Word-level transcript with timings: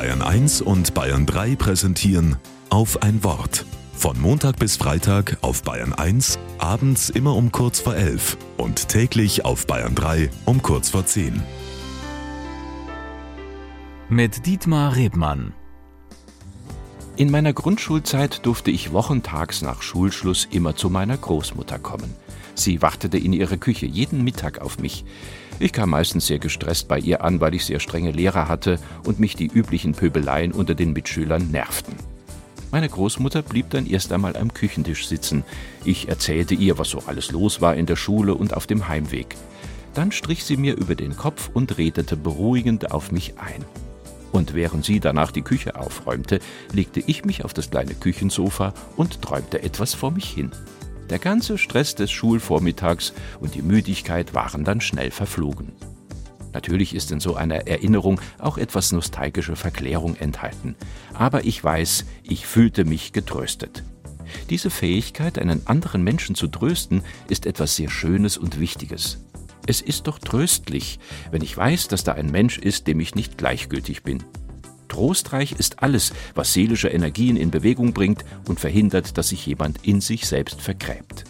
Bayern 0.00 0.22
1 0.22 0.62
und 0.62 0.94
Bayern 0.94 1.26
3 1.26 1.56
präsentieren 1.56 2.36
auf 2.70 3.02
ein 3.02 3.22
Wort. 3.22 3.66
Von 3.92 4.18
Montag 4.18 4.58
bis 4.58 4.78
Freitag 4.78 5.36
auf 5.42 5.62
Bayern 5.62 5.92
1, 5.92 6.38
abends 6.56 7.10
immer 7.10 7.36
um 7.36 7.52
kurz 7.52 7.80
vor 7.80 7.94
11 7.94 8.38
und 8.56 8.88
täglich 8.88 9.44
auf 9.44 9.66
Bayern 9.66 9.94
3 9.94 10.30
um 10.46 10.62
kurz 10.62 10.88
vor 10.88 11.04
10. 11.04 11.42
Mit 14.08 14.46
Dietmar 14.46 14.96
Rebmann. 14.96 15.52
In 17.16 17.30
meiner 17.30 17.52
Grundschulzeit 17.52 18.46
durfte 18.46 18.70
ich 18.70 18.92
wochentags 18.92 19.62
nach 19.62 19.82
Schulschluss 19.82 20.48
immer 20.50 20.74
zu 20.76 20.88
meiner 20.88 21.16
Großmutter 21.16 21.78
kommen. 21.78 22.14
Sie 22.54 22.82
wartete 22.82 23.18
in 23.18 23.32
ihrer 23.32 23.56
Küche 23.56 23.86
jeden 23.86 24.24
Mittag 24.24 24.60
auf 24.60 24.78
mich. 24.78 25.04
Ich 25.58 25.72
kam 25.72 25.90
meistens 25.90 26.26
sehr 26.26 26.38
gestresst 26.38 26.88
bei 26.88 26.98
ihr 26.98 27.22
an, 27.22 27.40
weil 27.40 27.54
ich 27.54 27.64
sehr 27.64 27.80
strenge 27.80 28.12
Lehrer 28.12 28.48
hatte 28.48 28.78
und 29.04 29.20
mich 29.20 29.36
die 29.36 29.48
üblichen 29.48 29.92
Pöbeleien 29.92 30.52
unter 30.52 30.74
den 30.74 30.92
Mitschülern 30.92 31.50
nervten. 31.50 31.96
Meine 32.70 32.88
Großmutter 32.88 33.42
blieb 33.42 33.70
dann 33.70 33.86
erst 33.86 34.12
einmal 34.12 34.36
am 34.36 34.54
Küchentisch 34.54 35.06
sitzen. 35.06 35.44
Ich 35.84 36.08
erzählte 36.08 36.54
ihr, 36.54 36.78
was 36.78 36.90
so 36.90 37.02
alles 37.06 37.32
los 37.32 37.60
war 37.60 37.74
in 37.74 37.86
der 37.86 37.96
Schule 37.96 38.34
und 38.34 38.54
auf 38.54 38.66
dem 38.66 38.88
Heimweg. 38.88 39.36
Dann 39.94 40.12
strich 40.12 40.44
sie 40.44 40.56
mir 40.56 40.76
über 40.76 40.94
den 40.94 41.16
Kopf 41.16 41.50
und 41.52 41.76
redete 41.76 42.16
beruhigend 42.16 42.92
auf 42.92 43.10
mich 43.10 43.34
ein. 43.38 43.64
Und 44.32 44.54
während 44.54 44.84
sie 44.84 45.00
danach 45.00 45.32
die 45.32 45.42
Küche 45.42 45.76
aufräumte, 45.76 46.40
legte 46.72 47.00
ich 47.00 47.24
mich 47.24 47.44
auf 47.44 47.52
das 47.52 47.70
kleine 47.70 47.94
Küchensofa 47.94 48.74
und 48.96 49.22
träumte 49.22 49.62
etwas 49.62 49.94
vor 49.94 50.10
mich 50.10 50.30
hin. 50.30 50.50
Der 51.08 51.18
ganze 51.18 51.58
Stress 51.58 51.96
des 51.96 52.10
Schulvormittags 52.10 53.12
und 53.40 53.54
die 53.54 53.62
Müdigkeit 53.62 54.32
waren 54.32 54.64
dann 54.64 54.80
schnell 54.80 55.10
verflogen. 55.10 55.72
Natürlich 56.52 56.94
ist 56.94 57.12
in 57.12 57.20
so 57.20 57.34
einer 57.34 57.66
Erinnerung 57.68 58.20
auch 58.38 58.58
etwas 58.58 58.92
nostalgische 58.92 59.56
Verklärung 59.56 60.16
enthalten, 60.16 60.74
aber 61.14 61.44
ich 61.44 61.62
weiß, 61.62 62.04
ich 62.22 62.46
fühlte 62.46 62.84
mich 62.84 63.12
getröstet. 63.12 63.84
Diese 64.48 64.70
Fähigkeit, 64.70 65.38
einen 65.38 65.66
anderen 65.66 66.02
Menschen 66.02 66.34
zu 66.34 66.46
trösten, 66.46 67.02
ist 67.28 67.46
etwas 67.46 67.76
sehr 67.76 67.90
Schönes 67.90 68.38
und 68.38 68.60
Wichtiges. 68.60 69.18
Es 69.70 69.80
ist 69.80 70.08
doch 70.08 70.18
tröstlich, 70.18 70.98
wenn 71.30 71.42
ich 71.42 71.56
weiß, 71.56 71.86
dass 71.86 72.02
da 72.02 72.14
ein 72.14 72.32
Mensch 72.32 72.58
ist, 72.58 72.88
dem 72.88 72.98
ich 72.98 73.14
nicht 73.14 73.38
gleichgültig 73.38 74.02
bin. 74.02 74.24
Trostreich 74.88 75.52
ist 75.52 75.80
alles, 75.80 76.12
was 76.34 76.52
seelische 76.52 76.88
Energien 76.88 77.36
in 77.36 77.52
Bewegung 77.52 77.92
bringt 77.92 78.24
und 78.48 78.58
verhindert, 78.58 79.16
dass 79.16 79.28
sich 79.28 79.46
jemand 79.46 79.86
in 79.86 80.00
sich 80.00 80.26
selbst 80.26 80.60
vergräbt. 80.60 81.22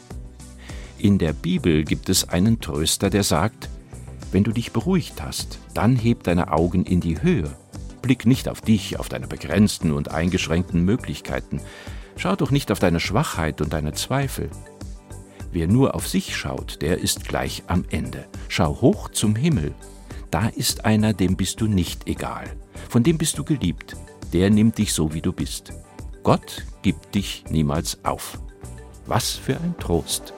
In 0.97 1.19
der 1.19 1.35
Bibel 1.35 1.85
gibt 1.85 2.09
es 2.09 2.31
einen 2.31 2.63
Tröster, 2.63 3.11
der 3.11 3.25
sagt, 3.25 3.69
wenn 4.33 4.45
du 4.45 4.53
dich 4.53 4.73
beruhigt 4.73 5.23
hast, 5.23 5.59
dann 5.75 5.95
heb 5.95 6.23
deine 6.23 6.51
Augen 6.51 6.87
in 6.87 7.03
die 7.03 7.21
Höhe. 7.21 7.55
Blick 8.01 8.25
nicht 8.25 8.49
auf 8.49 8.63
dich, 8.63 8.99
auf 8.99 9.11
deine 9.11 9.27
begrenzten 9.27 9.93
und 9.93 10.13
eingeschränkten 10.13 10.83
Möglichkeiten. 10.83 11.61
Schau 12.17 12.37
doch 12.37 12.51
nicht 12.51 12.73
auf 12.73 12.79
deine 12.79 13.01
Schwachheit 13.01 13.61
und 13.61 13.75
deine 13.75 13.93
Zweifel. 13.93 14.49
Wer 15.53 15.67
nur 15.67 15.95
auf 15.95 16.07
sich 16.07 16.37
schaut, 16.37 16.83
der 16.83 16.99
ist 16.99 17.27
gleich 17.27 17.63
am 17.67 17.85
Ende. 17.91 18.27
Schau 18.49 18.81
hoch 18.81 19.09
zum 19.11 19.35
Himmel. 19.35 19.75
Da 20.31 20.47
ist 20.49 20.85
einer, 20.85 21.13
dem 21.13 21.37
bist 21.37 21.61
du 21.61 21.67
nicht 21.67 22.07
egal 22.07 22.51
von 22.91 23.05
dem 23.05 23.19
bist 23.19 23.39
du 23.39 23.45
geliebt, 23.45 23.97
der 24.33 24.51
nimmt 24.51 24.79
dich 24.79 24.93
so, 24.93 25.15
wie 25.15 25.21
du 25.21 25.33
bist. 25.33 25.73
Gott 26.25 26.67
gibt 26.83 27.15
dich 27.15 27.45
niemals 27.49 28.05
auf. 28.05 28.41
Was 29.07 29.33
für 29.33 29.57
ein 29.57 29.77
Trost. 29.79 30.35